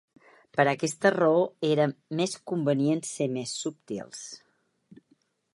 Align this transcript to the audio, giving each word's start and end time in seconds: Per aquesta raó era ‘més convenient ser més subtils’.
Per 0.59 0.63
aquesta 0.71 1.11
raó 1.15 1.43
era 1.67 1.85
‘més 2.21 2.35
convenient 2.53 3.05
ser 3.13 3.31
més 3.39 3.57
subtils’. 3.67 4.29